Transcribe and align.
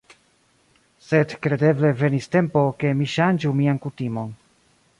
Sed 1.09 1.35
kredeble 1.43 1.91
venis 1.99 2.29
tempo, 2.37 2.63
ke 2.81 2.95
mi 3.03 3.09
ŝanĝu 3.17 3.53
mian 3.61 3.81
kutimon. 3.85 4.33